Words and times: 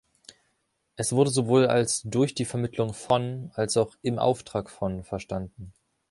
Es 0.95 1.11
wurde 1.11 1.29
sowohl 1.29 1.67
als 1.67 2.01
„durch 2.03 2.33
die 2.33 2.45
Vermittlung 2.45 2.95
von“ 2.95 3.51
als 3.53 3.77
auch 3.77 3.95
„im 4.01 4.17
Auftrag 4.17 4.71
von“ 4.71 5.03
verstanden. 5.03 5.73